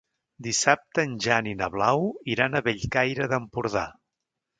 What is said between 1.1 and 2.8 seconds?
Jan i na Blau iran a